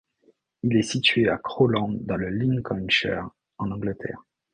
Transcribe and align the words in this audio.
Elle 0.63 0.77
est 0.77 0.81
située 0.81 1.29
à 1.29 1.37
Crowland, 1.37 1.95
dans 2.07 2.15
le 2.15 2.29
Lincolnshire, 2.31 3.29
en 3.59 3.69
Angleterre. 3.69 4.23